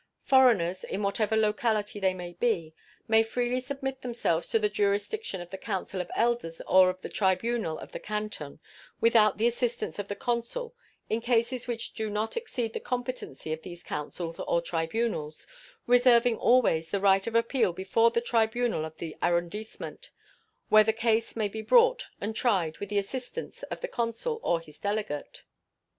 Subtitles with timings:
[0.23, 2.73] Foreigners, in whatever locality they may be,
[3.07, 7.07] may freely submit themselves to the jurisdiction of the council of elders or of the
[7.07, 8.59] tribunal of the canton
[8.99, 10.73] without the assistance of the consul
[11.07, 15.45] in cases which do not exceed the competency of these councils or tribunals,
[15.85, 20.09] reserving always the right of appeal before the tribunal of the arrondissement,
[20.69, 24.59] where the case may be brought and tried with the assistance of the consul or
[24.59, 25.43] his delegate.